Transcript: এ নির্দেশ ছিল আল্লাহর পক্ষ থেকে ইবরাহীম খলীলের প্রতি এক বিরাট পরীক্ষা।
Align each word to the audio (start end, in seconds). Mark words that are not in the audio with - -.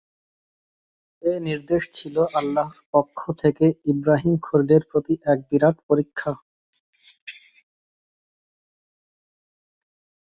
এ 1.23 1.33
নির্দেশ 1.47 1.83
ছিল 1.93 2.15
আল্লাহর 2.39 2.77
পক্ষ 2.93 3.19
থেকে 3.41 3.65
ইবরাহীম 3.85 4.35
খলীলের 4.41 4.83
প্রতি 4.89 5.13
এক 5.25 5.39
বিরাট 5.49 5.77
পরীক্ষা। 5.87 6.31